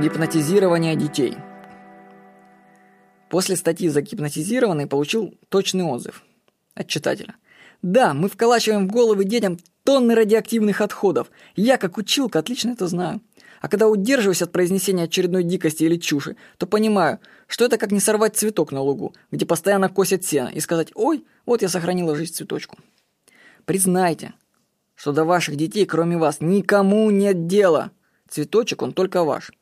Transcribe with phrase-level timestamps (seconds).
[0.00, 1.36] Гипнотизирование детей.
[3.28, 6.24] После статьи «Загипнотизированный» получил точный отзыв
[6.74, 7.36] от читателя.
[7.82, 11.30] Да, мы вколачиваем в головы детям тонны радиоактивных отходов.
[11.56, 13.20] Я, как училка, отлично это знаю.
[13.60, 18.00] А когда удерживаюсь от произнесения очередной дикости или чуши, то понимаю, что это как не
[18.00, 22.32] сорвать цветок на лугу, где постоянно косят сено, и сказать «Ой, вот я сохранила жизнь
[22.32, 22.78] цветочку».
[23.66, 24.32] Признайте,
[24.94, 27.90] что до ваших детей, кроме вас, никому нет дела.
[28.28, 29.52] Цветочек, он только ваш.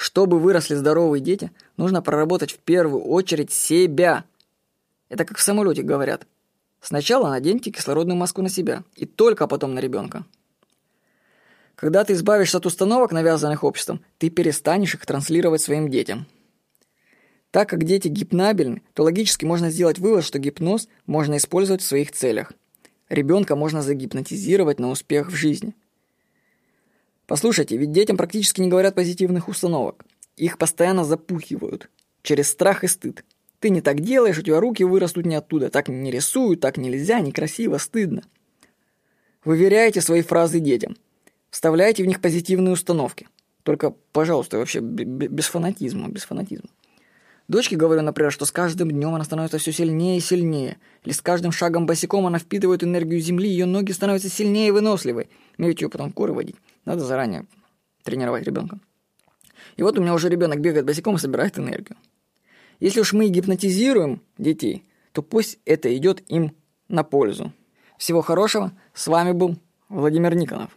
[0.00, 4.24] Чтобы выросли здоровые дети, нужно проработать в первую очередь себя.
[5.10, 6.26] Это как в самолете говорят.
[6.80, 10.24] Сначала наденьте кислородную маску на себя, и только потом на ребенка.
[11.74, 16.26] Когда ты избавишься от установок, навязанных обществом, ты перестанешь их транслировать своим детям.
[17.50, 22.12] Так как дети гипнабельны, то логически можно сделать вывод, что гипноз можно использовать в своих
[22.12, 22.54] целях.
[23.10, 25.74] Ребенка можно загипнотизировать на успех в жизни–
[27.30, 30.04] Послушайте, ведь детям практически не говорят позитивных установок.
[30.36, 31.88] Их постоянно запухивают.
[32.22, 33.24] Через страх и стыд.
[33.60, 35.70] Ты не так делаешь, у тебя руки вырастут не оттуда.
[35.70, 38.24] Так не рисуют, так нельзя, некрасиво, стыдно.
[39.44, 40.96] Выверяйте свои фразы детям.
[41.50, 43.28] Вставляйте в них позитивные установки.
[43.62, 46.68] Только, пожалуйста, вообще без фанатизма, без фанатизма.
[47.50, 50.78] Дочке говорю, например, что с каждым днем она становится все сильнее и сильнее.
[51.02, 55.28] Или с каждым шагом босиком она впитывает энергию земли, ее ноги становятся сильнее и выносливой.
[55.58, 56.54] Мне ведь ее потом в куры водить.
[56.84, 57.46] Надо заранее
[58.04, 58.78] тренировать ребенка.
[59.76, 61.96] И вот у меня уже ребенок бегает босиком и собирает энергию.
[62.78, 66.54] Если уж мы гипнотизируем детей, то пусть это идет им
[66.86, 67.52] на пользу.
[67.98, 68.70] Всего хорошего.
[68.94, 69.56] С вами был
[69.88, 70.70] Владимир Никонов.